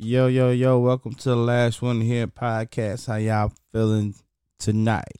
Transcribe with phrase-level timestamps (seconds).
[0.00, 3.08] Yo, yo, yo, welcome to the last one here podcast.
[3.08, 4.14] How y'all feeling
[4.60, 5.16] tonight?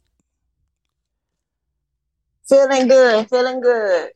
[2.48, 4.10] Feeling good, feeling good.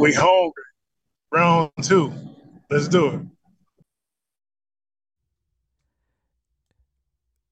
[0.00, 0.62] We hungry.
[1.30, 2.14] Round two.
[2.70, 3.20] Let's do it.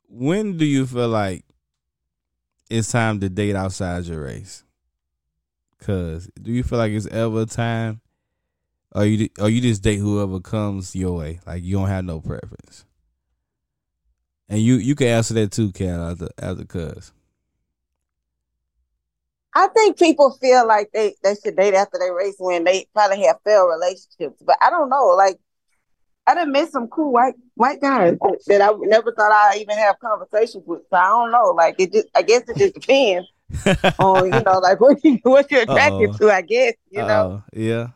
[0.09, 1.45] When do you feel like
[2.71, 4.65] it's time to date outside your race?
[5.81, 8.01] Cause do you feel like it's ever a time,
[8.95, 11.41] or you or you just date whoever comes your way?
[11.47, 12.85] Like you don't have no preference.
[14.49, 17.13] And you you can answer that too, Cal, after after cuz.
[19.57, 23.23] I think people feel like they, they should date after they race when they probably
[23.23, 24.43] have failed relationships.
[24.45, 25.15] But I don't know.
[25.17, 25.39] Like
[26.27, 28.17] I done met some cool white white guys
[28.47, 30.83] that I never thought I'd even have conversations with.
[30.91, 31.51] So I don't know.
[31.51, 33.29] Like it just I guess it just depends
[33.99, 36.19] on, you know, like what you what you're attracted Uh-oh.
[36.19, 37.33] to, I guess, you know.
[37.33, 37.89] Uh, yeah.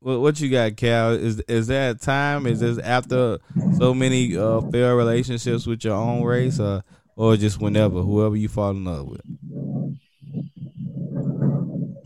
[0.00, 1.12] What what you got, Cal?
[1.12, 2.46] Is is that time?
[2.46, 3.38] Is this after
[3.72, 6.84] so many uh failed relationships with your own race, or
[7.16, 9.22] or just whenever, whoever you fall in love with?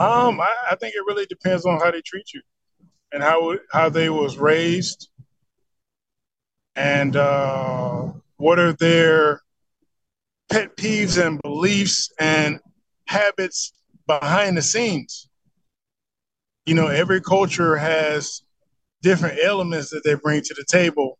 [0.00, 2.40] Um, I, I think it really depends on how they treat you
[3.12, 5.10] and how how they was raised
[6.74, 9.42] and uh, what are their
[10.50, 12.58] pet peeves and beliefs and
[13.06, 13.74] habits
[14.06, 15.28] behind the scenes.
[16.66, 18.42] You know, every culture has
[19.02, 21.18] different elements that they bring to the table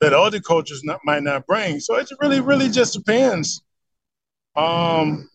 [0.00, 1.80] that other cultures not, might not bring.
[1.80, 3.62] So it really, really just depends.
[4.54, 5.28] Um,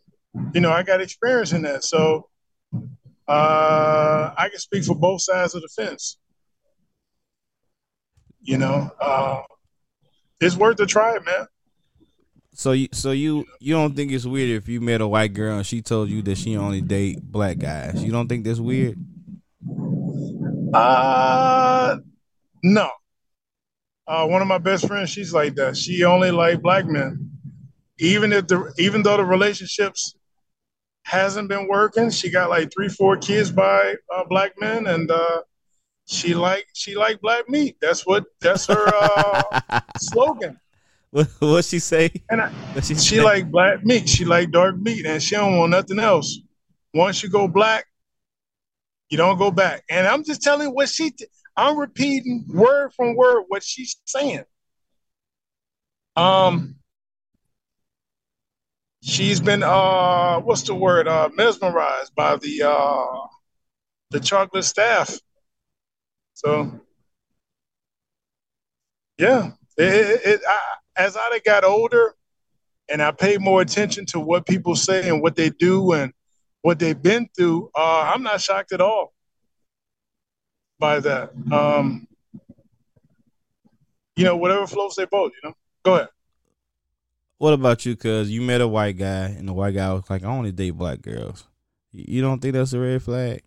[0.53, 2.29] you know, I got experience in that, so
[3.27, 6.17] uh, I can speak for both sides of the fence.
[8.41, 9.41] You know, uh,
[10.39, 11.45] it's worth a try, man.
[12.53, 15.57] So you so you you don't think it's weird if you met a white girl
[15.57, 18.03] and she told you that she only date black guys?
[18.03, 18.97] You don't think that's weird?
[20.73, 21.97] Uh,
[22.63, 22.89] no.
[24.07, 25.77] Uh, one of my best friends, she's like that.
[25.77, 27.31] She only like black men,
[27.99, 30.15] even if the even though the relationships
[31.03, 32.09] hasn't been working.
[32.09, 35.41] She got like three, four kids by uh, black men, and uh,
[36.05, 37.77] she like she like black meat.
[37.81, 40.59] That's what that's her uh, slogan.
[41.11, 42.09] What what she say?
[42.29, 43.21] And I, she, she say?
[43.21, 44.07] like black meat.
[44.07, 46.39] She like dark meat, and she don't want nothing else.
[46.93, 47.85] Once you go black,
[49.09, 49.83] you don't go back.
[49.89, 51.11] And I'm just telling what she.
[51.11, 51.27] T-
[51.57, 54.45] I'm repeating word from word what she's saying.
[56.15, 56.75] Um,
[59.03, 61.09] she's been uh, what's the word?
[61.09, 63.27] Uh, mesmerized by the uh,
[64.11, 65.17] the chocolate staff.
[66.35, 66.79] So,
[69.17, 70.59] yeah, it, it, it I,
[70.95, 72.15] as I got older
[72.89, 76.13] and I pay more attention to what people say and what they do and
[76.61, 79.13] what they've been through, uh, I'm not shocked at all
[80.79, 81.31] by that.
[81.51, 82.07] Um,
[84.15, 85.55] you know, whatever floats their boat, you know.
[85.83, 86.09] Go ahead.
[87.37, 87.95] What about you?
[87.95, 90.71] Cause you met a white guy and the white guy was like, I only date
[90.71, 91.47] black girls.
[91.91, 93.41] You don't think that's a red flag?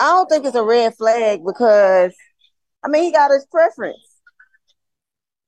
[0.00, 2.14] I don't think it's a red flag because
[2.82, 3.98] I mean he got his preference.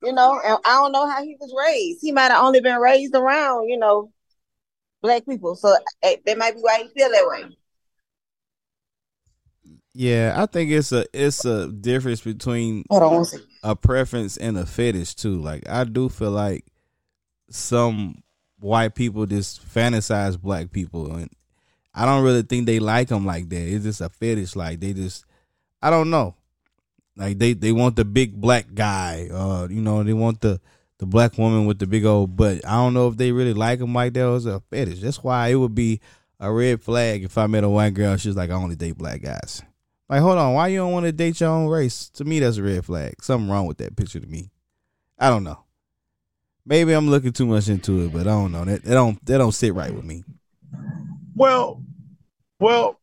[0.02, 2.00] You know, and I don't know how he was raised.
[2.02, 4.12] He might have only been raised around, you know,
[5.00, 5.54] black people.
[5.54, 7.56] So eh, that might be why he feel that way.
[9.94, 13.26] Yeah, I think it's a it's a difference between on
[13.62, 15.40] a preference and a fetish too.
[15.40, 16.64] Like I do feel like
[17.50, 18.22] some
[18.58, 21.30] white people just fantasize black people, and
[21.94, 23.60] I don't really think they like them like that.
[23.60, 24.56] It's just a fetish.
[24.56, 25.24] Like they just,
[25.82, 26.34] I don't know.
[27.16, 30.60] Like they they want the big black guy, uh, you know, they want the
[30.98, 32.64] the black woman with the big old butt.
[32.66, 34.34] I don't know if they really like them like that.
[34.34, 35.00] It's a fetish.
[35.00, 36.00] That's why it would be
[36.40, 38.16] a red flag if I met a white girl.
[38.16, 39.62] She's like, I only date black guys.
[40.08, 42.08] Like, hold on, why you don't want to date your own race?
[42.10, 43.22] To me, that's a red flag.
[43.22, 44.50] Something wrong with that picture to me.
[45.18, 45.64] I don't know.
[46.64, 48.64] Maybe I'm looking too much into it, but I don't know.
[48.64, 50.24] That, that don't that don't sit right with me.
[51.34, 51.82] Well,
[52.60, 53.00] well,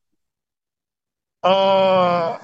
[1.43, 2.37] uh,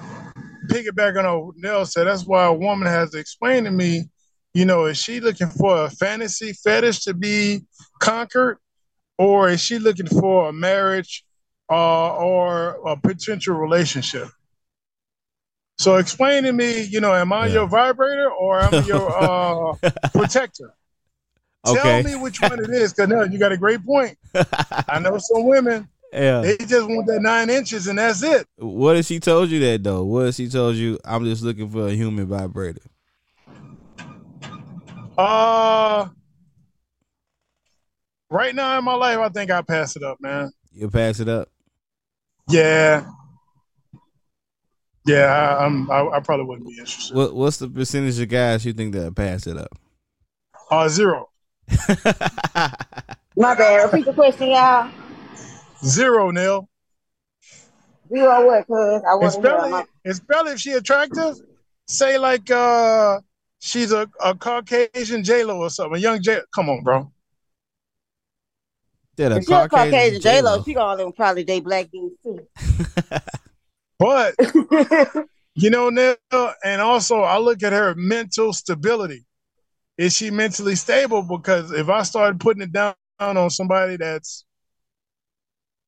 [0.66, 4.08] piggyback on what Nell said, that's why a woman has to explain to me,
[4.54, 7.62] you know, is she looking for a fantasy fetish to be
[8.00, 8.58] conquered,
[9.18, 11.24] or is she looking for a marriage
[11.70, 14.28] uh, or a potential relationship?
[15.78, 17.54] So explain to me, you know, am I Yeah.
[17.54, 19.76] your vibrator or am I your uh,
[20.12, 20.74] protector?
[21.66, 22.02] Okay.
[22.02, 24.16] Tell me which one it is, because no, you got a great point.
[24.88, 26.40] I know some women, yeah.
[26.42, 28.46] they just want that nine inches and that's it.
[28.56, 30.04] What if she told you that though?
[30.04, 32.82] What if she told you I'm just looking for a human vibrator?
[35.18, 36.08] Uh
[38.30, 40.52] right now in my life, I think I pass it up, man.
[40.72, 41.48] You pass it up.
[42.48, 43.06] Yeah,
[45.06, 45.88] yeah, I, I'm.
[45.88, 47.16] I, I probably wouldn't be interested.
[47.16, 49.78] What What's the percentage of guys you think that pass it up?
[50.68, 51.28] Uh, zero,
[53.36, 53.92] My bad.
[53.92, 54.90] Repeat the question, y'all.
[55.84, 56.68] zero, Neil.
[58.08, 58.66] Zero what?
[58.66, 59.54] Cause I wasn't here.
[59.54, 61.36] Especially, My, especially if she attractive.
[61.88, 63.20] Say like uh,
[63.60, 65.96] she's a, a Caucasian J Lo or something.
[65.96, 66.40] A young J.
[66.54, 67.12] Come on, bro.
[69.16, 70.64] Did a if she a Caucasian J Lo, J-Lo.
[70.64, 72.46] she gonna probably date black dudes too.
[73.98, 74.34] But
[75.54, 76.16] you know, Neil,
[76.64, 79.24] and also I look at her mental stability.
[79.98, 81.22] Is she mentally stable?
[81.22, 84.44] Because if I started putting it down on somebody that's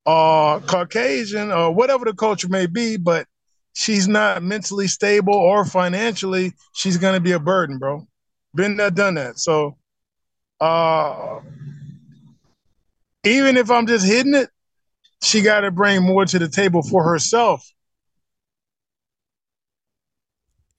[0.07, 3.27] uh Caucasian or whatever the culture may be, but
[3.75, 8.07] she's not mentally stable or financially, she's gonna be a burden, bro.
[8.55, 9.39] Been there, done that.
[9.39, 9.77] So
[10.61, 11.41] uh
[13.25, 14.49] even if I'm just hitting it,
[15.23, 17.63] she gotta bring more to the table for herself.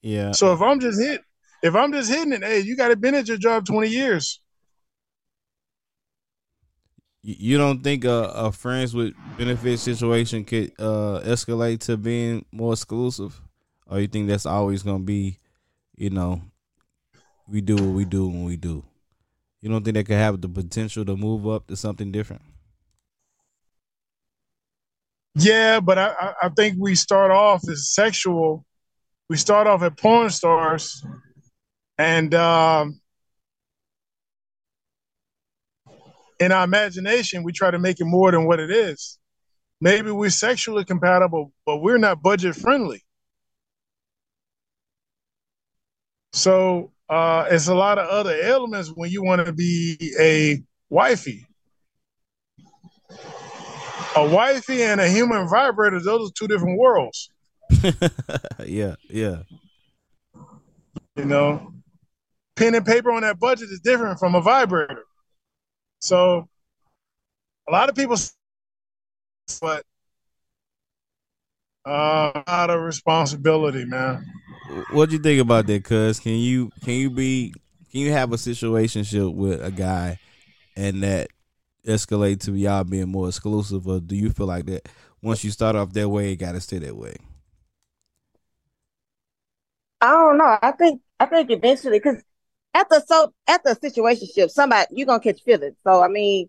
[0.02, 0.32] yeah.
[0.32, 1.22] So if I'm just hit,
[1.62, 4.40] if I'm just hitting it, hey, you got to been at your job 20 years.
[7.22, 12.72] You don't think a, a friends with benefit situation could uh, escalate to being more
[12.72, 13.38] exclusive,
[13.86, 15.38] or you think that's always gonna be,
[15.96, 16.40] you know,
[17.46, 18.84] we do what we do when we do.
[19.60, 22.42] You don't think that could have the potential to move up to something different?
[25.34, 28.64] Yeah, but I, I think we start off as sexual.
[29.28, 31.04] We start off at porn stars,
[32.00, 32.98] and um,
[36.38, 39.18] in our imagination, we try to make it more than what it is.
[39.82, 43.02] Maybe we're sexually compatible, but we're not budget friendly.
[46.32, 51.46] So uh, it's a lot of other elements when you want to be a wifey.
[54.16, 57.28] A wifey and a human vibrator, those are two different worlds.
[58.64, 59.42] yeah, yeah.
[61.16, 61.74] You know,
[62.60, 65.04] pen and paper on that budget is different from a vibrator.
[65.98, 66.46] So,
[67.66, 68.16] a lot of people,
[69.62, 69.84] but
[71.86, 74.24] uh, out of responsibility, man.
[74.92, 75.84] What do you think about that?
[75.84, 77.54] Cuz can you can you be
[77.90, 80.18] can you have a situationship with a guy
[80.76, 81.28] and that
[81.86, 84.86] escalate to y'all being more exclusive, or do you feel like that
[85.22, 87.16] once you start off that way, it got to stay that way?
[90.02, 90.58] I don't know.
[90.60, 92.22] I think I think eventually, because
[92.74, 95.76] after so after a situationship, somebody you're gonna catch feelings.
[95.84, 96.48] So I mean,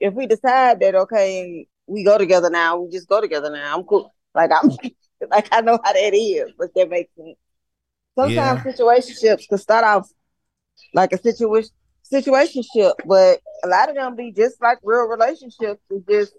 [0.00, 3.76] if we decide that okay, we go together now, we just go together now.
[3.76, 4.14] I'm cool.
[4.34, 4.70] Like I'm
[5.30, 7.36] like I know how that is, but that makes sense.
[8.16, 10.08] Sometimes situationships can start off
[10.92, 11.70] like a situation
[12.12, 15.80] situationship, but a lot of them be just like real relationships.
[15.90, 16.32] It's just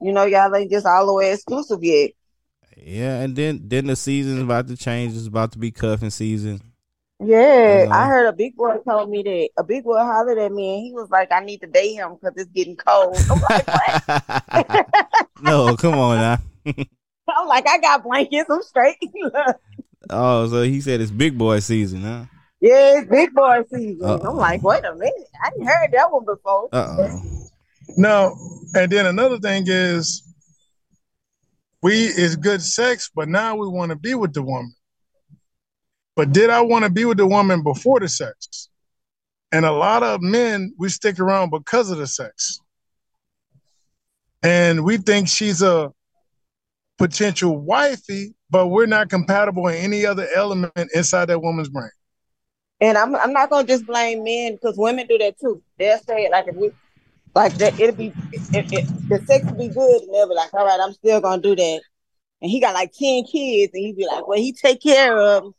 [0.00, 2.10] you know, y'all ain't just all the way exclusive yet.
[2.76, 5.14] Yeah, and then then the season's about to change.
[5.14, 6.71] It's about to be cuffing season.
[7.24, 7.94] Yeah, Uh-huh.
[7.94, 10.82] I heard a big boy told me that a big boy hollered at me and
[10.84, 13.16] he was like, I need to date him because it's getting cold.
[13.30, 14.86] I'm like, what?
[15.42, 16.38] no, come on now.
[17.28, 18.98] I'm like, I got blankets, I'm straight.
[20.10, 22.24] Oh, so he said it's big boy season, huh?
[22.60, 24.04] yeah, it's big boy season.
[24.04, 24.30] Uh-oh.
[24.30, 25.14] I'm like, wait a minute.
[25.42, 26.68] I didn't heard that one before.
[26.72, 27.22] Uh oh.
[27.96, 28.36] No,
[28.74, 30.22] and then another thing is,
[31.82, 34.74] we is good sex, but now we want to be with the woman.
[36.14, 38.68] But did I want to be with the woman before the sex?
[39.50, 42.60] And a lot of men, we stick around because of the sex.
[44.42, 45.92] And we think she's a
[46.98, 51.90] potential wifey, but we're not compatible in any other element inside that woman's brain.
[52.80, 55.62] And I'm I'm not gonna just blame men because women do that too.
[55.78, 56.70] They'll say it like if we
[57.34, 60.52] like that it'll be it, it, the sex will be good and they'll be like,
[60.52, 61.82] all right, I'm still gonna do that.
[62.42, 65.54] And he got like 10 kids and he'd be like, well, he take care of.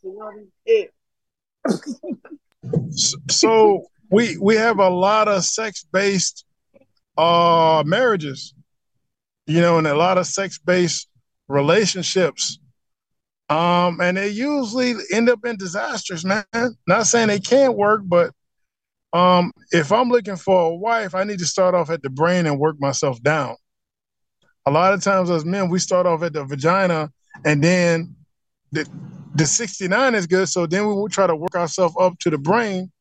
[3.28, 6.46] So, we we have a lot of sex based
[7.18, 8.54] uh marriages
[9.48, 11.08] you know and a lot of sex based
[11.48, 12.60] relationships.
[13.50, 16.46] Um and they usually end up in disasters man.
[16.88, 18.32] Not saying they can't work but
[19.14, 22.46] um if i'm looking for a wife i need to start off at the brain
[22.48, 23.56] and work myself down
[24.66, 27.12] a lot of times as men we start off at the vagina
[27.46, 28.16] and then
[28.72, 28.88] the
[29.36, 32.38] the 69 is good so then we will try to work ourselves up to the
[32.38, 32.92] brain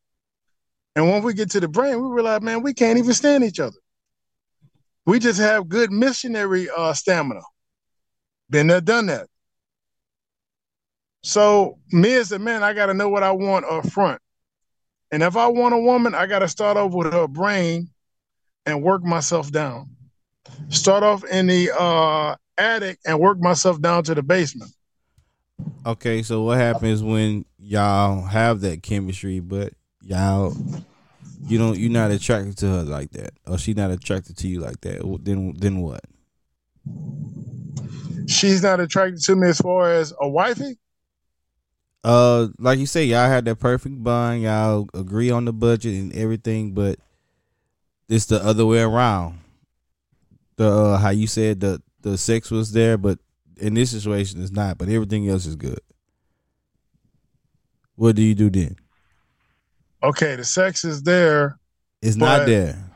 [0.95, 3.61] and when we get to the brain, we realize, man, we can't even stand each
[3.61, 3.77] other.
[5.07, 7.41] We just have good missionary uh, stamina.
[8.51, 9.29] Been there, done that.
[11.23, 14.21] So me as a man, I got to know what I want up front.
[15.11, 17.89] And if I want a woman, I got to start off with her brain
[18.67, 19.91] and work myself down.
[20.69, 24.71] Start off in the uh, attic and work myself down to the basement.
[25.85, 29.73] Okay, so what happens when y'all have that chemistry, but
[30.03, 30.57] y'all
[31.47, 34.61] you don't you're not attracted to her like that, or she not attracted to you
[34.61, 35.01] like that?
[35.23, 36.05] Then then what?
[38.29, 40.79] She's not attracted to me as far as a wifey.
[42.05, 44.43] Uh, like you say, y'all had that perfect bond.
[44.43, 46.99] Y'all agree on the budget and everything, but
[48.09, 49.39] it's the other way around.
[50.57, 53.19] The uh, how you said the the sex was there, but
[53.59, 54.79] in this situation, it's not.
[54.79, 55.81] But everything else is good.
[57.97, 58.77] What do you do then?
[60.03, 61.59] Okay, the sex is there.
[62.01, 62.89] It's But- not there.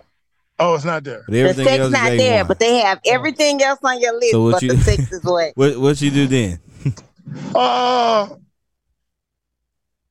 [0.59, 1.23] Oh, it's not there.
[1.29, 2.49] But The sex else not is there, A1.
[2.49, 5.21] but they have everything else on your list, So what but you- the sex is
[5.23, 5.53] what.
[5.55, 6.61] what what you do then?
[7.55, 8.29] Uh,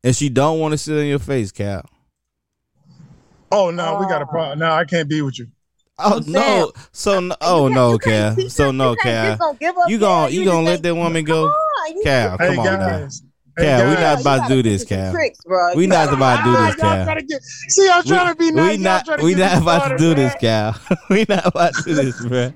[0.03, 1.83] And she don't want to sit on your face, Cal.
[3.51, 4.59] oh no, we got a problem.
[4.59, 5.47] No, I can't be with you.
[5.97, 6.71] Oh I'm no!
[6.91, 8.49] So oh, no, oh You no, you Cal.
[8.49, 9.37] So no, Cal.
[9.37, 9.57] just gonna
[9.89, 10.07] You there.
[10.07, 11.45] gon' you just gonna let that woman go?
[11.87, 13.07] You- Cal, come on now.
[13.57, 15.13] Cal, we not about to do this, Cal.
[15.75, 17.05] We not about to do this, Cal.
[17.05, 18.77] trying to get, see, I'm trying to be nice.
[18.77, 20.75] we not we not about to do this, Cal.
[21.09, 22.51] we not about to do this, bro.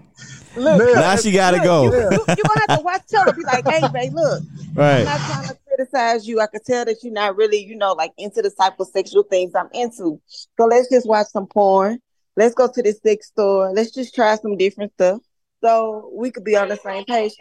[0.58, 1.84] Look, Now she gotta go.
[1.84, 3.32] You, you, you gonna have to watch her.
[3.34, 4.44] Be like, hey, babe, look.
[4.74, 5.00] Right.
[5.00, 6.42] I'm not trying to criticize you.
[6.42, 9.24] I could tell that you're not really, you know, like into the type of sexual
[9.24, 10.20] things I'm into.
[10.28, 12.02] So let's just watch some porn.
[12.36, 13.72] Let's go to the sex store.
[13.74, 15.22] Let's just try some different stuff.
[15.64, 17.34] So we could be on the same page.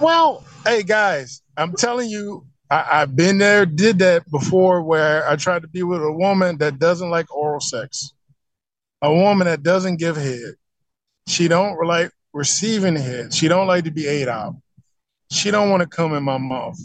[0.00, 5.36] Well, hey guys, I'm telling you, I, I've been there, did that before, where I
[5.36, 8.12] tried to be with a woman that doesn't like oral sex,
[9.02, 10.54] a woman that doesn't give head.
[11.26, 13.34] She don't like receiving head.
[13.34, 14.54] She don't like to be ate out.
[15.30, 16.78] She don't want to come in my mouth.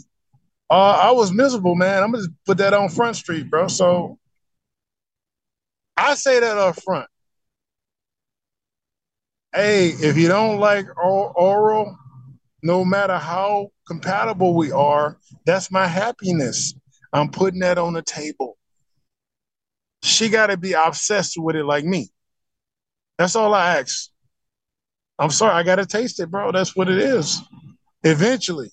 [0.70, 2.02] Uh, I was miserable, man.
[2.02, 3.68] I'm gonna put that on Front Street, bro.
[3.68, 4.18] So
[5.98, 7.08] I say that up front.
[9.52, 11.98] Hey, if you don't like oral,
[12.62, 16.74] no matter how compatible we are, that's my happiness.
[17.12, 18.56] I'm putting that on the table.
[20.02, 22.10] She got to be obsessed with it like me.
[23.16, 24.10] That's all I ask.
[25.18, 26.52] I'm sorry, I got to taste it, bro.
[26.52, 27.42] That's what it is.
[28.04, 28.70] Eventually.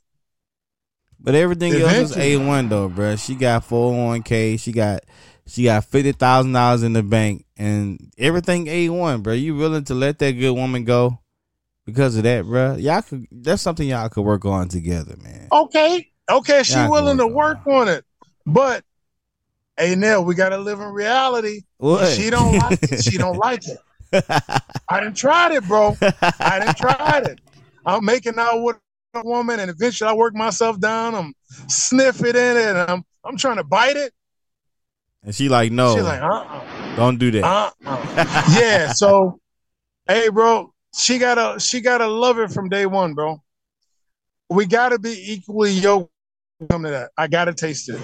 [1.20, 3.16] But everything else is A one though, bro.
[3.16, 4.58] She got four hundred one k.
[4.58, 5.04] She got
[5.48, 9.34] she got fifty thousand dollars in the bank, and everything A one, bro.
[9.34, 11.20] You willing to let that good woman go
[11.86, 12.76] because of that, bro?
[12.76, 13.28] Y'all could.
[13.32, 15.48] That's something y'all could work on together, man.
[15.52, 16.10] Okay.
[16.30, 18.04] Okay, she can willing to work work on it.
[18.46, 18.84] But
[19.78, 21.62] hey Nell, we gotta live in reality.
[21.78, 22.08] What?
[22.14, 23.04] She don't like it.
[23.04, 23.78] She don't like it.
[24.90, 25.96] I done tried it, bro.
[26.40, 27.40] I done tried it.
[27.86, 28.78] I'm making out with
[29.14, 31.14] a woman, and eventually I work myself down.
[31.14, 31.34] I'm
[31.68, 34.14] sniffing in it, and I'm I'm trying to bite it.
[35.26, 37.44] And she like, no, She's like, uh, uh don't do that.
[37.44, 38.44] uh, uh.
[38.60, 38.94] yeah.
[38.94, 39.40] So,
[40.08, 43.42] hey, bro, she gotta she gotta love it from day one, bro.
[44.50, 46.12] We gotta be equally yoked.
[46.70, 47.12] Come to that.
[47.18, 48.00] I gotta taste it.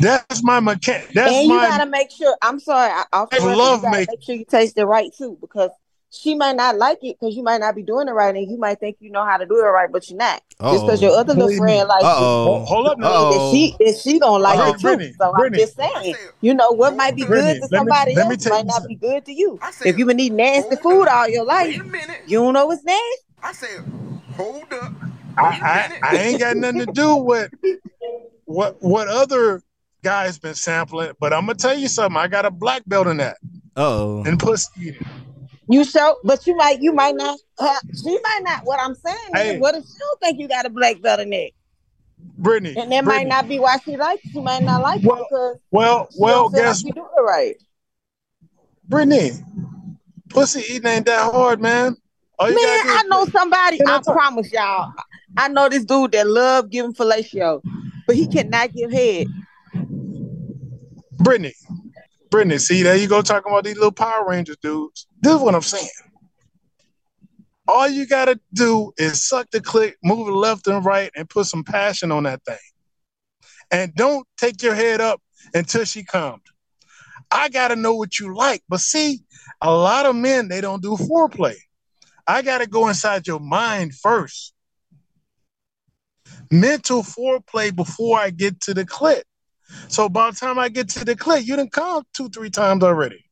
[0.00, 1.10] That's my mechanic.
[1.14, 2.36] That's and you my gotta make sure.
[2.42, 2.90] I'm sorry.
[2.90, 5.12] I, off the I record, love you gotta making- make sure you taste it right
[5.16, 5.70] too, because
[6.12, 8.58] she might not like it because you might not be doing it right, and you
[8.58, 10.42] might think you know how to do it right, but you're not.
[10.58, 12.64] Oh, Just because your other little Believe friend like oh.
[12.64, 13.30] hold up now.
[13.30, 14.70] that she that she gonna like Uh-oh.
[14.70, 14.82] it too.
[14.82, 15.62] Brittany, so Brittany.
[15.62, 18.26] I'm just saying, you know what might be Brittany, good to let me- somebody let
[18.28, 18.88] me else might not something.
[18.88, 19.58] be good to you.
[19.62, 22.20] I said, If you been eating nasty food all your life, Wait a minute.
[22.26, 23.02] you don't know it's nasty.
[23.42, 23.84] I said,
[24.36, 24.92] hold up.
[25.38, 25.98] I, Wait a I, minute.
[26.02, 27.52] I ain't got nothing to do with
[28.44, 29.62] what what other
[30.02, 32.16] guys been sampling, but I'm gonna tell you something.
[32.20, 33.36] I got a black belt in that
[33.76, 34.24] oh.
[34.24, 35.06] and pussy eating.
[35.70, 37.38] You show, but you might you might not.
[37.56, 38.60] Uh, Have, she might not.
[38.64, 39.54] What I'm saying Hey.
[39.54, 41.52] is, what if she don't think you got a black belt in it?
[42.38, 43.26] Brittany, And that Brittany.
[43.26, 44.30] might not be why she likes you.
[44.32, 47.56] She might not like you Well, because Well, well, guess like you do it right.
[48.88, 49.30] Brittany,
[50.28, 51.96] pussy eating ain't that hard, man.
[52.38, 53.76] All Man, I know somebody.
[53.76, 54.88] Can I I promise y'all.
[55.36, 57.62] I know this dude that love giving fellatio,
[58.08, 59.28] but he cannot give head.
[61.18, 61.52] Brittany,
[62.30, 65.06] Brittany, see, there you go talking about these little Power Rangers dudes.
[65.20, 65.88] This is what I'm saying.
[67.66, 71.46] All you gotta do is suck the click, move it left and right, and put
[71.46, 72.56] some passion on that thing.
[73.70, 75.20] And don't take your head up
[75.54, 76.42] until she comes.
[77.30, 78.62] I gotta know what you like.
[78.68, 79.22] But see,
[79.60, 81.56] a lot of men they don't do foreplay.
[82.26, 84.52] I gotta go inside your mind first.
[86.50, 89.22] Mental foreplay before I get to the clit.
[89.88, 92.82] So by the time I get to the clit, you didn't come two, three times
[92.82, 93.24] already.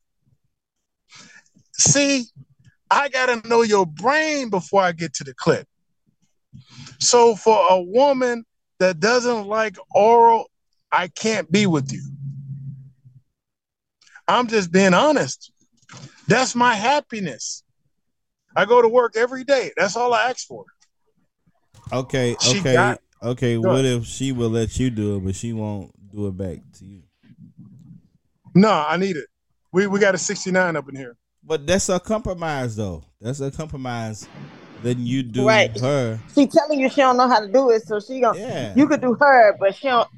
[1.72, 2.26] See,
[2.90, 5.64] I gotta know your brain before I get to the clit.
[7.00, 8.44] So for a woman
[8.78, 10.50] that doesn't like oral,
[10.90, 12.02] I can't be with you.
[14.26, 15.52] I'm just being honest.
[16.26, 17.62] That's my happiness.
[18.54, 19.70] I go to work every day.
[19.76, 20.64] That's all I ask for.
[21.92, 23.56] Okay, She okay, okay.
[23.56, 26.84] What if she will let you do it, but she won't do it back to
[26.84, 27.02] you?
[28.54, 29.26] No, I need it.
[29.72, 31.16] We we got a 69 up in here.
[31.44, 33.04] But that's a compromise, though.
[33.20, 34.28] That's a compromise.
[34.82, 35.76] Then you do Right.
[35.80, 36.18] her.
[36.34, 38.74] She telling you she don't know how to do it, so she gonna Yeah.
[38.76, 40.08] you could do her, but she don't.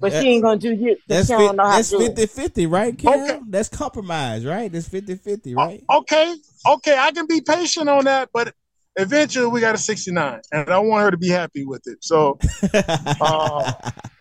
[0.00, 0.94] But That- she ain't gonna do you.
[0.96, 2.16] 'cause That's she fi- don't know how that's to do it.
[2.16, 3.12] 50 50, right, Cam?
[3.20, 3.40] Okay.
[3.48, 4.72] That's compromise, right?
[4.72, 5.84] That's 50 50, right?
[5.94, 6.34] Okay,
[6.66, 8.54] okay, I can be patient on that, but
[9.00, 11.98] eventually we got a 69, and I want her to be happy with it.
[12.02, 12.38] So
[13.20, 13.72] uh,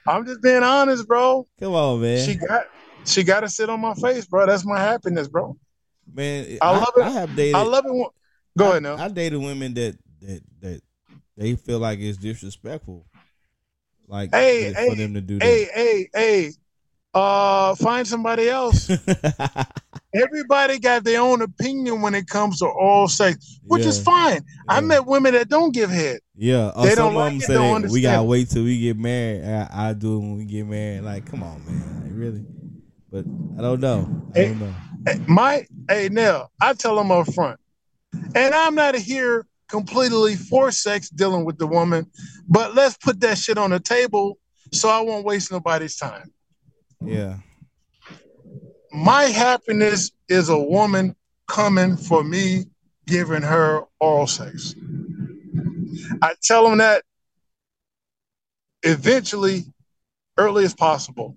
[0.08, 1.48] I'm just being honest, bro.
[1.60, 2.26] Come on, man.
[2.26, 2.64] She got
[3.06, 4.46] she got to sit on my face, bro.
[4.46, 5.58] That's my happiness, bro.
[6.12, 7.04] man, I love it.
[7.04, 7.56] I have dated.
[7.56, 7.94] I love it.
[7.94, 8.08] When,
[8.58, 8.96] go I, ahead now.
[8.98, 10.82] I dated women that that that
[11.38, 13.06] they feel like it's disrespectful,
[14.08, 16.52] like Hey, for, hey, them to do hey, hey, hey.
[17.14, 18.90] Uh, find somebody else.
[20.14, 24.46] Everybody got their own opinion when it comes to all sex, which is Yeah, fine.
[24.68, 26.20] I met women that don't give head.
[26.36, 29.44] Yeah, or They don't like it, say don't we gotta wait till we get married.
[29.44, 31.02] I, I do when we get married.
[31.02, 32.46] Like, come on, man, like, really?
[33.12, 33.26] But
[33.58, 34.10] I don't know.
[34.36, 34.74] I don't know.
[35.06, 37.60] Hey, My hey Nell, I tell them up front,
[38.36, 42.10] and I'm not here completely for sex dealing with the woman,
[42.48, 44.38] but let's put that shit on the table
[44.72, 46.32] so I won't waste nobody's time.
[47.06, 47.38] Yeah,
[48.92, 51.16] My happiness is a woman
[51.48, 52.66] coming for me,
[53.08, 54.76] giving her oral sex.
[56.22, 57.04] I tell them that
[58.84, 59.66] eventually,
[60.38, 61.36] early as possible.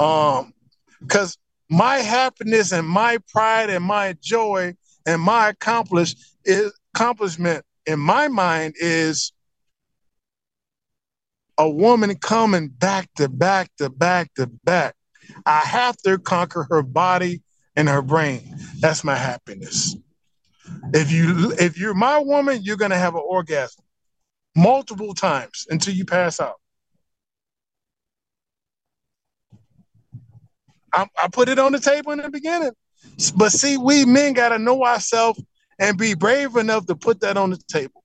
[0.00, 0.54] Um,
[1.00, 1.38] because
[1.70, 4.74] my happiness and my pride and my joy
[5.06, 6.14] and my accomplish
[6.44, 9.32] is accomplishment in my mind is
[11.58, 14.94] a woman coming back to back to back to back.
[15.44, 17.42] I have to conquer her body
[17.76, 18.56] and her brain.
[18.80, 19.96] That's my happiness.
[20.94, 23.84] If you if you're my woman, you're gonna have an orgasm
[24.56, 26.56] multiple times until you pass out.
[30.92, 32.72] I, I put it on the table in the beginning,
[33.36, 35.42] but see, we men gotta know ourselves
[35.78, 38.02] and be brave enough to put that on the table.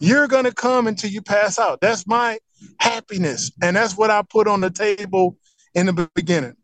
[0.00, 1.80] You're gonna come until you pass out.
[1.82, 2.38] That's my
[2.78, 5.36] happiness, and that's what I put on the table
[5.74, 6.56] in the beginning.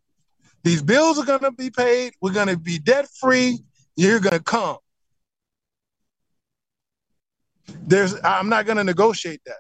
[0.65, 2.15] These bills are gonna be paid.
[2.21, 3.61] We're gonna be debt free.
[3.95, 4.79] You're gonna come.
[7.87, 9.57] There's I'm not gonna negotiate that.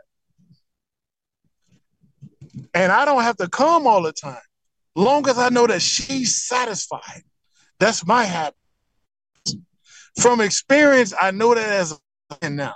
[2.75, 4.41] And I don't have to come all the time.
[4.95, 7.23] Long as I know that she's satisfied.
[7.79, 8.57] That's my happiness.
[10.19, 11.99] From experience, I know that as a
[12.41, 12.75] man now.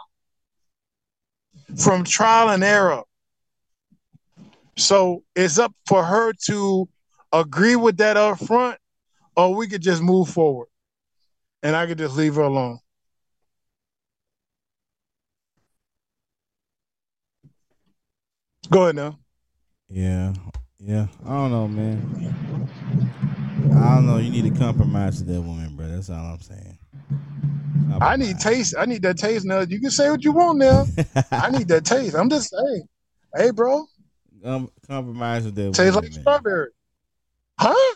[1.76, 3.02] From trial and error.
[4.76, 6.88] So it's up for her to
[7.32, 8.78] agree with that up front,
[9.36, 10.68] or we could just move forward.
[11.62, 12.78] And I could just leave her alone.
[18.70, 19.18] Go ahead now.
[19.88, 20.32] yeah,
[20.78, 21.06] yeah.
[21.26, 22.34] I don't know, man.
[23.76, 24.18] I don't know.
[24.18, 25.88] You need to compromise with that woman, bro.
[25.88, 26.78] That's all I'm saying.
[28.00, 28.74] I need taste.
[28.78, 29.60] I need that taste now.
[29.60, 30.86] You can say what you want now.
[31.32, 32.14] I need that taste.
[32.14, 32.82] I'm just saying.
[33.36, 33.86] Hey, bro,
[34.44, 36.20] um, compromise with that tastes woman, like man.
[36.20, 36.70] strawberry.
[37.58, 37.94] Huh?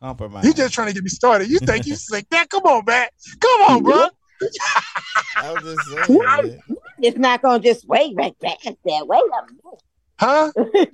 [0.00, 0.44] Compromise.
[0.46, 1.50] You just trying to get me started.
[1.50, 2.48] You think you slick that?
[2.48, 3.08] Come on, man.
[3.40, 4.06] Come on, bro.
[5.36, 6.62] I was just saying, man.
[7.02, 9.04] It's not gonna just wait right back there.
[9.04, 9.82] Wait a minute.
[10.18, 10.52] Huh?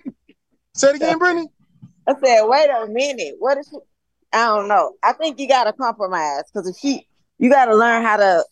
[0.74, 1.48] Say it again, Brittany.
[2.06, 3.34] I said, wait a minute.
[3.38, 3.78] What is she?
[4.32, 4.92] I don't know.
[5.02, 7.06] I think you gotta compromise because if she,
[7.38, 8.44] you gotta learn how to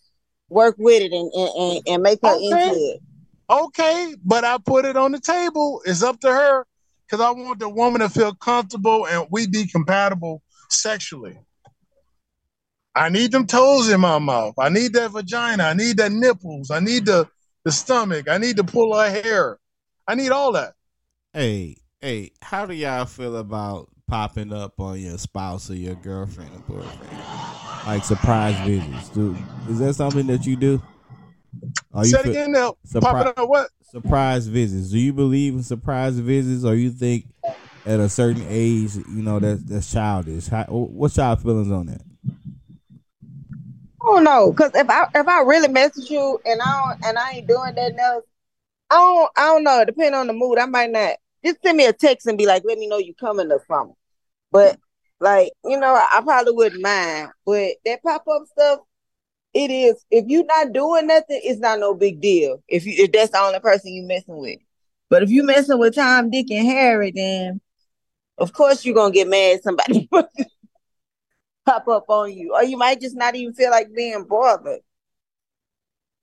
[0.49, 2.67] work with it and and, and, and make her Okay.
[2.67, 3.01] into it.
[3.49, 5.81] Okay, but I put it on the table.
[5.85, 6.65] It's up to her
[7.07, 11.37] because I want the woman to feel comfortable and we be compatible sexually.
[12.95, 14.55] I need them toes in my mouth.
[14.57, 15.63] I need that vagina.
[15.63, 16.71] I need that nipples.
[16.71, 17.27] I need the,
[17.65, 18.29] the stomach.
[18.29, 19.59] I need to pull her hair.
[20.07, 20.73] I need all that.
[21.33, 26.51] Hey, hey, how do y'all feel about popping up on your spouse or your girlfriend
[26.55, 27.17] or boyfriend?
[27.85, 29.09] Like surprise visits.
[29.09, 29.35] Do
[29.69, 30.81] is that something that you do?
[31.93, 32.75] Are you Say it fe- again now.
[32.87, 33.49] surpri- Pop it up.
[33.49, 33.69] What?
[33.91, 34.89] surprise visits.
[34.91, 37.25] Do you believe in surprise visits, or you think
[37.85, 40.47] at a certain age, you know, that's that's childish?
[40.47, 42.01] How, what's y'all feelings on that?
[44.01, 47.05] Oh, I don't know, cause if I if I really message you and I don't,
[47.05, 48.25] and I ain't doing that else,
[48.89, 49.83] I don't I don't know.
[49.85, 51.15] Depending on the mood, I might not.
[51.45, 53.95] Just send me a text and be like, "Let me know you coming or something."
[54.51, 54.79] But
[55.19, 57.29] like you know, I, probably wouldn't mind.
[57.45, 58.79] But that pop up stuff,
[59.53, 60.03] it is.
[60.11, 62.63] If you're not doing nothing, it's not no big deal.
[62.67, 64.59] If you if that's the only person you messing with.
[65.09, 67.61] But if you messing with Tom, Dick, and Harry, then
[68.37, 69.61] of course you're gonna get mad.
[69.63, 70.09] Somebody
[71.65, 74.81] pop up on you, or you might just not even feel like being bothered.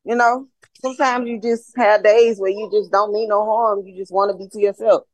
[0.04, 0.48] You know,
[0.80, 3.86] sometimes you just have days where you just don't mean no harm.
[3.86, 5.04] You just want to be to yourself.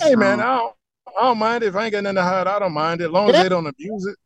[0.00, 0.74] Hey man, I don't,
[1.18, 1.68] I don't mind it.
[1.68, 2.46] if I ain't got nothing to hide.
[2.46, 4.16] I don't mind it, as long as they don't abuse it.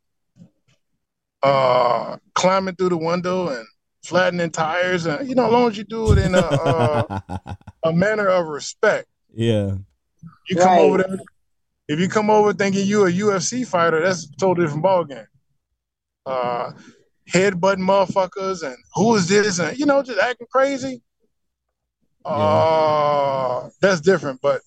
[1.42, 3.66] Uh, climbing through the window and
[4.04, 7.18] flattening tires, and you know, as long as you do it in a uh,
[7.84, 9.06] a manner of respect.
[9.34, 9.76] yeah.
[10.48, 10.80] You come Right.
[10.80, 11.18] over there.
[11.88, 15.26] If you come over thinking you a UFC fighter, that's a totally different ballgame.
[16.26, 16.72] Uh,
[17.30, 21.02] headbutting motherfuckers and who is this and you know just acting crazy.
[22.24, 24.40] Uh, that's different.
[24.42, 24.60] But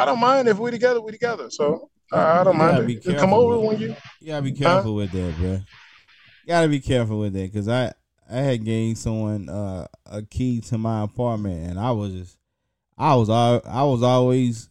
[0.00, 1.50] I don't mind if we together, we together.
[1.50, 3.18] So I I don't mind be it.
[3.18, 3.94] Come over when you.
[4.20, 5.50] You gotta be careful with that, bro.
[5.52, 7.92] You gotta be careful with that because I
[8.30, 12.38] I had gave someone uh, a key to my apartment and I was just
[12.96, 14.68] I was I was always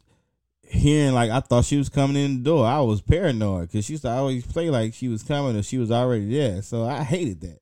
[0.63, 2.65] hearing like I thought she was coming in the door.
[2.65, 5.77] I was paranoid because she used to always play like she was coming or she
[5.77, 6.61] was already there.
[6.61, 7.59] So I hated that.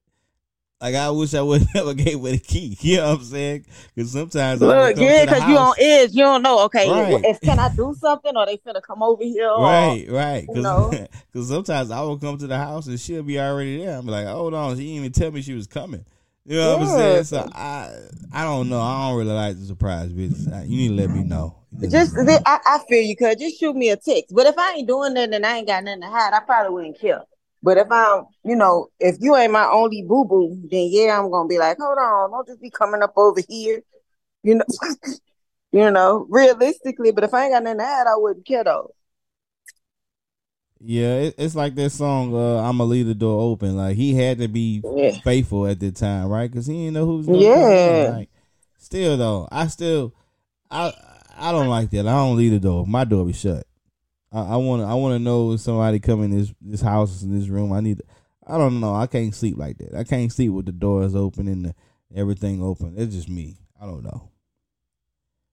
[0.80, 2.78] Like I wish I would never gave her the key.
[2.82, 3.66] You know what I'm saying?
[3.96, 6.12] Because sometimes I Look, yeah, because you on edge.
[6.14, 6.66] You don't know.
[6.66, 7.22] Okay, Right.
[7.26, 9.50] if can I do something, or they finna come over here?
[9.50, 10.44] Or, Right, right.
[10.44, 11.08] you Because know?
[11.56, 13.98] sometimes I will come to the house and she'll be already there.
[13.98, 16.06] I'm like, hold on, she didn't even tell me she was coming.
[16.46, 17.24] You know what I'm saying?
[17.26, 17.94] So I,
[18.32, 18.80] I don't know.
[18.80, 20.48] I don't really like the surprise bitch.
[20.52, 21.56] Uh, You need to let me know.
[21.90, 24.34] Just I, I feel you, cause just shoot me a text.
[24.34, 26.72] But if I ain't doing nothing and I ain't got nothing to hide, I probably
[26.74, 27.24] wouldn't care.
[27.64, 31.32] But if I'm, you know, if you ain't my only boo boo, then yeah, I'm
[31.32, 33.82] gonna be like, hold on, don't just be coming up over here,
[34.44, 34.66] you know,
[35.72, 37.12] you know, realistically.
[37.12, 38.94] But if I ain't got nothing to hide, I wouldn't care though.
[40.80, 42.36] Yeah, it, it's like that song.
[42.36, 43.76] Uh, I'ma leave the door open.
[43.78, 45.20] Like he had to be Yeah.
[45.24, 46.50] faithful at the time, right?
[46.50, 48.12] Because he didn't know who was gonna Yeah.
[48.18, 48.30] Like,
[48.78, 50.14] still though, I still,
[50.72, 50.94] I,
[51.38, 52.08] I don't like that.
[52.08, 52.86] I don't leave the door.
[52.88, 53.67] My door be shut.
[54.44, 54.88] I want to.
[54.88, 57.72] I want to know if somebody come in this this house in this room.
[57.72, 58.02] I need.
[58.46, 58.96] I don't know.
[58.96, 59.96] I can't sleep like that.
[59.96, 61.76] I can't sleep with the doors open and the,
[62.16, 62.94] everything open.
[62.98, 63.58] It's just me.
[63.82, 64.30] I don't know.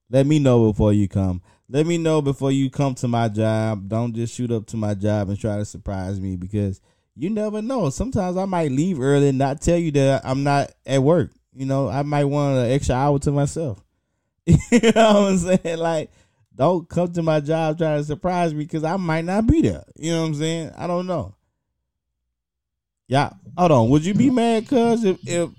[0.09, 1.41] Let me know before you come.
[1.67, 3.89] Let me know before you come to my job.
[3.89, 6.79] Don't just shoot up to my job and try to surprise me because
[7.15, 7.89] you never know.
[7.89, 11.31] Sometimes I might leave early and not tell you that I'm not at work.
[11.55, 13.83] You know, I might want an extra hour to myself.
[14.45, 14.57] you
[14.95, 15.79] know what I'm saying?
[15.79, 16.11] Like,
[16.55, 19.83] don't come to my job trying to surprise me because I might not be there.
[19.95, 20.71] You know what I'm saying?
[20.77, 21.35] I don't know.
[23.07, 23.89] Yeah, hold on.
[23.89, 25.49] Would you be mad, cuz if if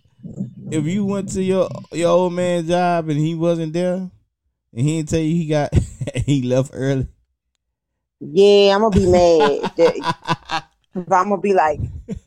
[0.71, 4.11] if you went to your your old man's job and he wasn't there and
[4.73, 5.73] he didn't tell you he got
[6.15, 7.09] he left early?
[8.21, 10.63] Yeah, I'm gonna be mad.
[10.97, 11.79] Cause I'm gonna be like,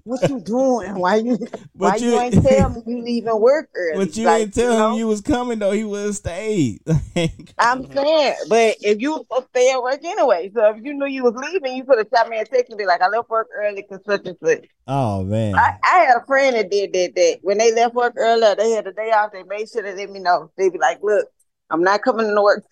[0.04, 0.94] "What you doing?
[0.94, 1.40] Why you?
[1.74, 4.78] why you, you- ain't tell me you leaving work early?" But you Like, didn't tell
[4.78, 4.92] know?
[4.92, 5.72] him you was coming though.
[5.72, 6.82] He would have stayed.
[7.58, 10.94] I'm saying, but if you was supposed to stay at work anyway, so if you
[10.94, 13.08] knew you was leaving, you could have shot me a text and be like, "I
[13.08, 15.56] left work early because such and such." oh man.
[15.56, 17.16] I, I had a friend that did that.
[17.16, 19.32] That when they left work early, they had a day off.
[19.32, 20.52] They made sure to let me know.
[20.60, 21.26] They be like, "Look,
[21.72, 22.64] I'm not coming to work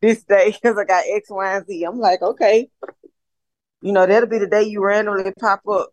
[0.00, 2.68] this day because I got X, Y, and Z." I'm like, "Okay."
[3.82, 5.90] You know, that'll be the day you randomly pop up.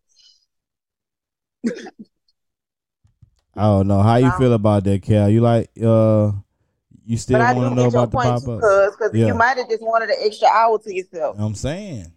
[3.56, 5.30] I don't know how you feel about that, Cal.
[5.30, 6.32] You like uh,
[7.06, 9.00] you still I want do to know get your about the pop up?
[9.00, 9.28] cuz Yeah.
[9.28, 11.38] you might have just wanted an extra hour to yourself.
[11.40, 12.12] I'm saying.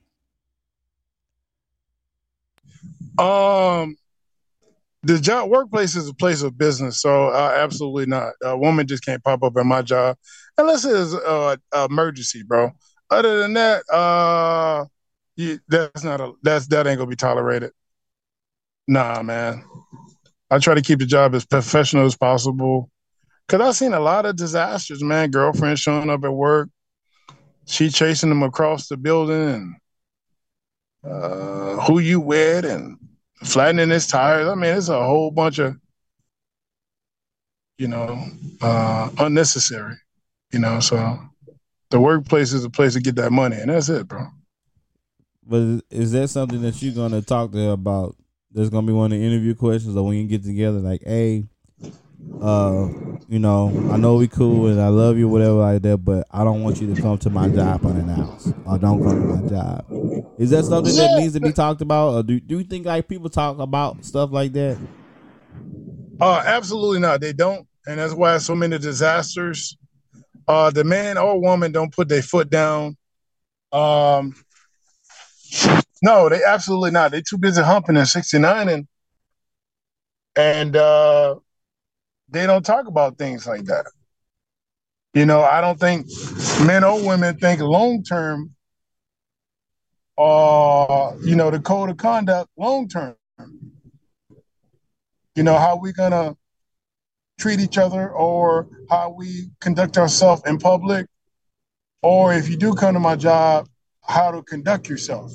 [3.18, 3.96] Um,
[5.02, 8.32] the job workplace is a place of business, so uh, absolutely not.
[8.42, 10.16] A woman just can't pop up at my job
[10.58, 12.70] unless it's uh, a emergency, bro.
[13.10, 14.84] Other than that, uh,
[15.40, 17.72] you, that's not a that's that ain't gonna be tolerated.
[18.86, 19.64] Nah, man.
[20.50, 22.90] I try to keep the job as professional as possible.
[23.48, 25.30] Cause I've seen a lot of disasters, man.
[25.30, 26.68] Girlfriend showing up at work,
[27.66, 29.76] she chasing them across the building,
[31.04, 32.96] and uh, who you with, and
[33.42, 34.48] flattening his tires.
[34.48, 35.76] I mean, it's a whole bunch of,
[37.78, 38.24] you know,
[38.60, 39.96] uh, unnecessary.
[40.52, 41.18] You know, so
[41.90, 44.26] the workplace is a place to get that money, and that's it, bro.
[45.46, 48.16] But is that something that you're gonna talk to her about?
[48.52, 51.44] There's gonna be one of the interview questions, or when you get together, like, hey,
[52.40, 52.88] uh,
[53.28, 56.42] you know, I know we cool and I love you, whatever like that, but I
[56.44, 60.34] don't want you to come to my job unannounced, or don't come to my job.
[60.38, 63.08] Is that something that needs to be talked about, or do do you think like
[63.08, 64.78] people talk about stuff like that?
[66.20, 67.20] Uh, absolutely not.
[67.20, 69.76] They don't, and that's why so many disasters.
[70.48, 72.96] Uh, the man or woman don't put their foot down.
[73.70, 74.34] Um,
[76.02, 77.10] no, they absolutely not.
[77.12, 78.88] They too busy humping in '69, and
[80.36, 81.36] and uh,
[82.28, 83.86] they don't talk about things like that.
[85.12, 86.06] You know, I don't think
[86.64, 88.54] men or women think long term.
[90.16, 93.16] Uh, you know, the code of conduct long term.
[95.34, 96.36] You know, how we gonna
[97.38, 101.06] treat each other or how we conduct ourselves in public,
[102.02, 103.68] or if you do come to my job,
[104.10, 105.32] how to conduct yourself.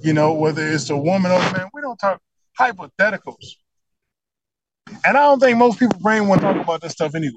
[0.00, 2.20] You know, whether it's a woman or a man, we don't talk
[2.58, 3.56] hypotheticals.
[5.04, 7.36] And I don't think most people brain want to talk about this stuff anyway.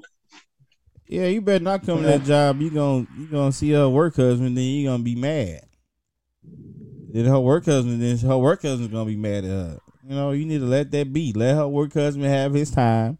[1.06, 2.60] Yeah, you better not come to that job.
[2.62, 5.60] You gonna you gonna see her work husband, then you gonna be mad.
[7.12, 9.78] Then her work husband, then her work husband's gonna be mad at her.
[10.08, 11.32] You know, you need to let that be.
[11.34, 13.18] Let her work husband have his time.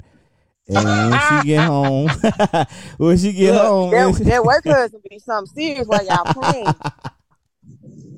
[0.68, 2.08] And when she get home,
[2.98, 6.74] when she get Look, home, that, that work husband be something serious while y'all playing.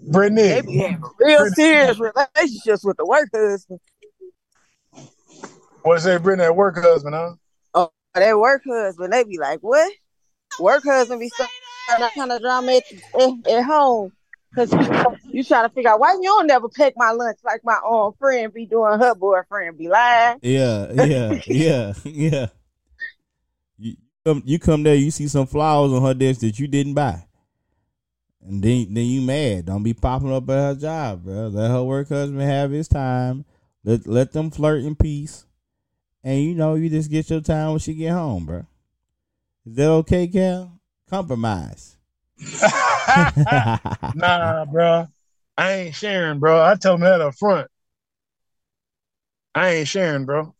[0.07, 3.81] They be having real serious relationships with the work husband.
[5.83, 7.35] What is say Brittany That work husband, huh?
[7.75, 9.93] Oh, that work husband, they be like, what?
[10.61, 11.55] Work husband be starting
[11.99, 12.85] that kind of drama at,
[13.21, 14.13] at, at home.
[14.55, 14.73] Cause
[15.33, 18.13] you try to figure out why you don't never pack my lunch like my own
[18.21, 20.39] friend be doing her boyfriend be lying.
[20.43, 22.47] Yeah, yeah, yeah, yeah.
[23.77, 26.95] You come, you come there, you see some flowers on her desk that you didn't
[26.95, 27.25] buy,
[28.47, 29.67] and then then you mad.
[29.67, 31.49] Don't be popping up at her job, bro.
[31.49, 33.45] Let her work husband have his time.
[33.83, 35.47] Let let them flirt in peace,
[36.23, 38.67] and you know you just get your time when she get home, bro.
[39.67, 40.79] Is that okay, Cal?
[41.11, 41.94] Compromise.
[44.15, 45.07] nah, bro.
[45.57, 46.63] I ain't sharing, bro.
[46.63, 47.69] I tell them that up front.
[49.55, 50.55] I ain't sharing, bro.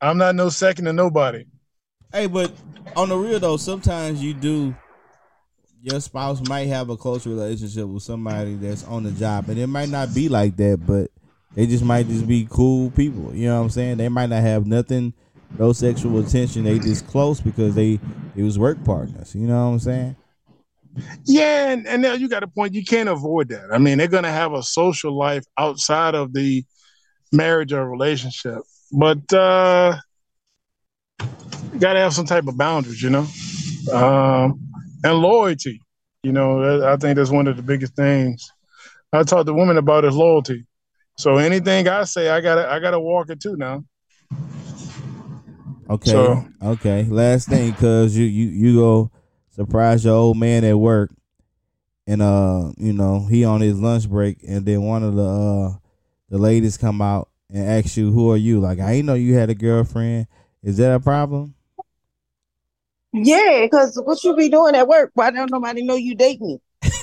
[0.00, 1.44] I'm not no second to nobody.
[2.12, 2.52] Hey, but
[2.94, 4.74] on the real though, sometimes you do.
[5.82, 9.66] Your spouse might have a close relationship with somebody that's on the job, and it
[9.66, 11.10] might not be like that, but
[11.54, 13.34] they just might just be cool people.
[13.34, 13.96] You know what I'm saying?
[13.98, 15.12] They might not have nothing,
[15.58, 16.64] no sexual attention.
[16.64, 18.00] They just close because they
[18.34, 19.34] it was work partners.
[19.34, 20.16] You know what I'm saying?
[21.24, 22.74] Yeah, and, and now you got a point.
[22.74, 23.72] You can't avoid that.
[23.72, 26.64] I mean, they're gonna have a social life outside of the
[27.32, 28.58] marriage or relationship,
[28.92, 29.96] but uh
[31.72, 33.26] you gotta have some type of boundaries, you know,
[33.92, 34.60] um,
[35.04, 35.80] and loyalty.
[36.22, 38.50] You know, I think that's one of the biggest things.
[39.12, 40.66] I talk to women about is loyalty.
[41.18, 43.84] So anything I say, I gotta I gotta walk it too now.
[45.88, 47.04] Okay, So- okay.
[47.04, 49.10] Last thing, cause you you you go
[49.56, 51.10] surprise your old man at work,
[52.06, 55.78] and uh, you know he on his lunch break, and then one of the uh
[56.28, 59.34] the ladies come out and ask you, "Who are you?" Like I ain't know you
[59.34, 60.28] had a girlfriend.
[60.62, 61.54] Is that a problem?
[63.12, 65.10] Yeah, because what you be doing at work?
[65.14, 66.60] Why don't nobody know you date me?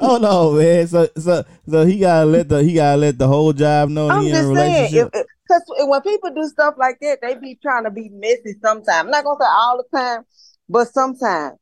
[0.00, 0.86] oh no, man.
[0.86, 4.22] So so so he gotta let the he gotta let the whole job know I'm
[4.22, 5.26] he in a just saying, relationship.
[5.52, 8.88] Because when people do stuff like that, they be trying to be messy sometimes.
[8.88, 10.22] I'm not gonna say all the time,
[10.68, 11.58] but sometimes,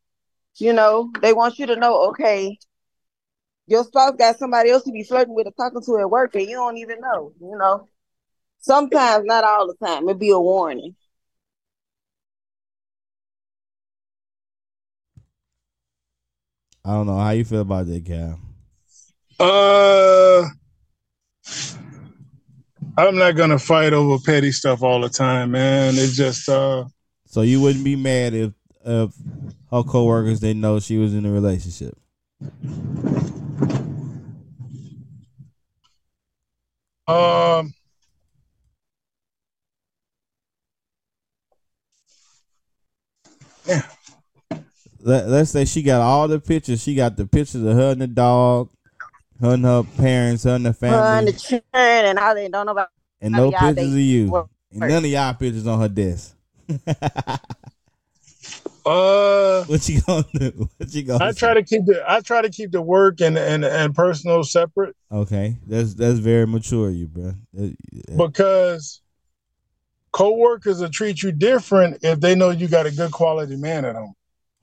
[0.58, 2.58] you know, they want you to know, okay,
[3.66, 6.46] your spouse got somebody else to be flirting with or talking to at work, and
[6.48, 7.32] you don't even know.
[7.40, 7.88] You know,
[8.60, 10.94] sometimes, not all the time, it be a warning.
[16.84, 18.40] I don't know how you feel about that, Cal.
[19.38, 20.48] Uh,
[22.96, 25.94] I'm not gonna fight over petty stuff all the time, man.
[25.96, 26.84] It's just uh,
[27.26, 28.52] So you wouldn't be mad if
[28.84, 29.12] if
[29.70, 31.96] her coworkers didn't know she was in a relationship.
[37.08, 37.74] um,
[45.02, 46.82] Let, let's say she got all the pictures.
[46.82, 48.70] She got the pictures of her and the dog,
[49.40, 52.52] her and her parents, her and the Her and family, the churn and all that.
[52.52, 52.88] Don't know about.
[53.20, 54.48] and no pictures of you, work.
[54.70, 56.34] and none of y'all pictures on her desk.
[58.86, 60.68] uh, what you gonna do?
[60.76, 61.24] What you gonna?
[61.24, 64.42] I try to keep the I try to keep the work and and and personal
[64.44, 67.32] separate Okay, that's that's very mature, of you bro.
[67.54, 67.76] That-
[68.16, 69.00] because
[70.12, 73.96] coworkers will treat you different if they know you got a good quality man at
[73.96, 74.14] home.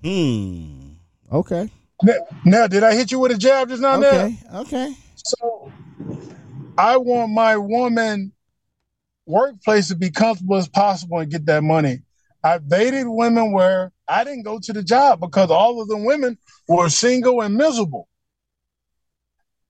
[0.03, 1.35] Hmm.
[1.35, 1.69] Okay.
[2.03, 2.13] Now,
[2.45, 3.97] now, did I hit you with a jab just now?
[3.97, 4.07] Now?
[4.07, 4.39] Okay.
[4.53, 4.93] Okay.
[5.15, 5.71] So
[6.77, 8.31] I want my woman
[9.25, 12.01] workplace to be comfortable as possible and get that money.
[12.43, 16.37] I've dated women where I didn't go to the job because all of the women
[16.67, 18.07] were single and miserable.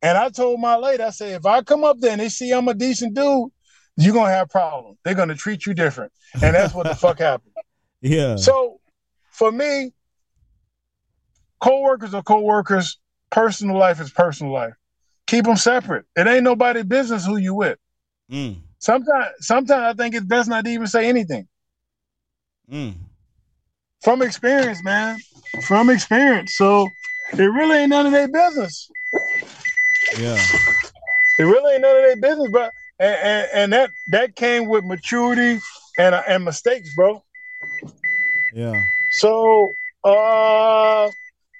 [0.02, 2.52] And I told my lady, I said, if I come up there and they see
[2.52, 3.50] I'm a decent dude,
[3.96, 5.00] you're gonna have problems.
[5.04, 6.12] They're gonna treat you different.
[6.34, 7.54] And that's what the fuck happened.
[8.02, 8.36] Yeah.
[8.36, 8.80] So
[9.32, 9.94] for me,
[11.60, 12.98] co-workers are co-workers,
[13.30, 14.74] personal life is personal life.
[15.28, 16.06] Keep them separate.
[16.16, 17.78] It ain't nobody business who you with.
[18.32, 18.58] Mm.
[18.80, 21.48] Sometimes sometimes I think it's best not to even say anything.
[22.72, 22.96] Mm.
[24.02, 25.18] From experience, man.
[25.64, 26.56] From experience.
[26.56, 26.88] So
[27.34, 28.90] it really ain't none of their business.
[30.18, 30.38] Yeah.
[31.40, 32.70] It really ain't none of their business, bro.
[33.00, 35.60] And, and, and that that came with maturity
[35.98, 37.22] and and mistakes, bro.
[38.54, 38.82] Yeah.
[39.12, 41.12] So uh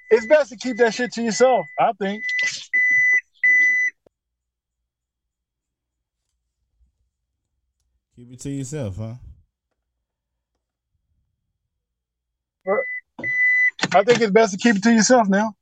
[0.10, 2.24] it's best to keep that shit to yourself, I think.
[8.16, 9.14] Keep it to yourself, huh?
[13.94, 15.57] I think it's best to keep it to yourself now.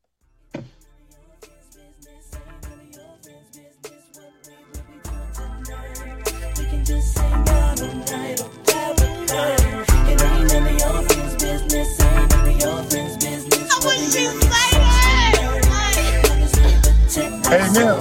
[17.76, 17.98] Now,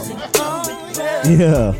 [1.24, 1.72] Yeah.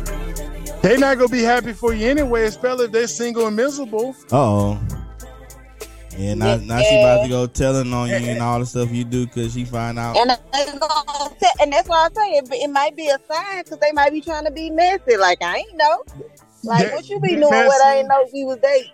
[0.81, 4.15] they not gonna be happy for you anyway, especially if they're single and miserable.
[4.31, 4.79] Oh.
[6.17, 9.03] Yeah, now, now she about to go telling on you and all the stuff you
[9.03, 10.15] do because she find out.
[10.15, 13.91] And, they and that's why I say it, it might be a sign because they
[13.91, 15.17] might be trying to be messy.
[15.17, 16.05] Like I ain't know.
[16.63, 17.51] Like what you be be doing?
[17.51, 18.91] What I ain't know we was dating.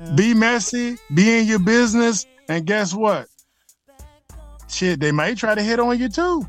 [0.00, 0.12] Yeah.
[0.14, 3.28] Be messy, be in your business, and guess what?
[4.68, 6.48] Shit, they might try to hit on you too.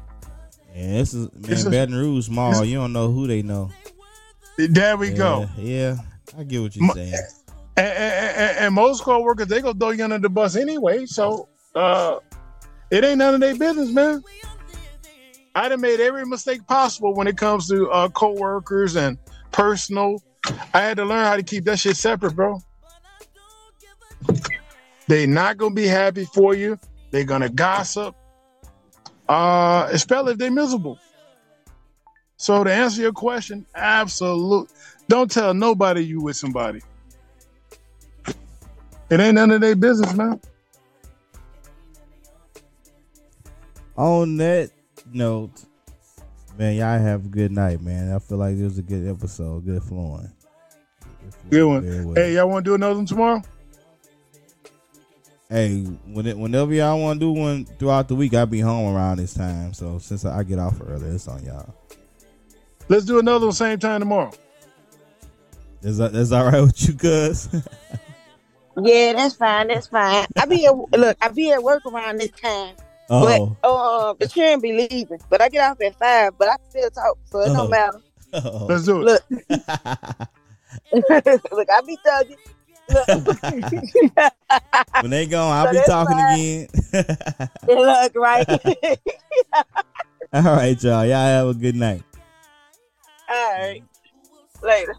[0.74, 2.64] Yeah, this is man, This is- Baton Rouge small.
[2.64, 3.70] You don't know who they know.
[4.58, 5.50] There we yeah, go.
[5.58, 5.96] Yeah,
[6.38, 7.14] I get what you're Mo- saying.
[7.78, 11.06] And, and, and- and most co-workers, they gonna throw you under the bus anyway.
[11.06, 12.18] So uh
[12.90, 14.22] it ain't none of their business, man.
[15.56, 19.18] I done made every mistake possible when it comes to uh co-workers and
[19.52, 20.22] personal.
[20.74, 22.60] I had to learn how to keep that shit separate, bro.
[25.08, 26.80] They not gonna be happy for you.
[27.12, 28.16] They're gonna gossip.
[29.28, 31.00] Uh, especially if they're miserable.
[32.38, 34.70] So to answer your question, absolute.
[35.08, 36.82] Don't tell nobody you with somebody.
[39.10, 40.40] It ain't none of their business, man.
[43.98, 44.72] On that
[45.12, 45.52] note,
[46.58, 48.14] man, y'all have a good night, man.
[48.14, 50.32] I feel like it was a good episode, good flowing.
[51.50, 52.16] Good one.
[52.16, 53.42] Hey, y'all want to do another one tomorrow?
[55.52, 58.96] Hey, when it, whenever y'all want to do one throughout the week, I'll be home
[58.96, 59.74] around this time.
[59.74, 61.76] So since I get off early, it's on y'all.
[62.88, 64.32] Let's do another one same time tomorrow.
[65.82, 67.50] Is that's all right with you, cuz?
[68.82, 69.68] Yeah, that's fine.
[69.68, 70.26] That's fine.
[70.40, 71.18] I be at, look.
[71.22, 72.74] I be at work around this time,
[73.10, 75.20] oh, but uh, the children be leaving.
[75.30, 76.38] But I get off at five.
[76.38, 77.54] But I can still talk, so it Oh.
[77.54, 78.00] don't matter.
[78.34, 78.66] oh.
[78.68, 79.04] Let's do it.
[79.04, 79.24] Look,
[81.52, 81.70] look.
[81.70, 82.38] I be thugging.
[82.90, 83.08] Look,
[85.00, 86.34] when they gone, I'll So be talking fine.
[86.34, 86.68] again.
[87.68, 88.48] look right.
[90.34, 91.06] all right, y'all.
[91.06, 92.04] Y'all have a good night.
[93.30, 93.84] All right.
[94.62, 94.96] Later.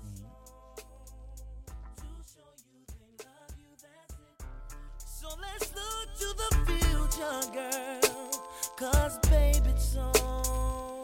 [4.98, 8.30] So let's look to the future, girl.
[8.76, 11.02] Cause baby, it's on.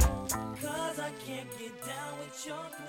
[0.60, 2.87] Cause I can't get down with your clique.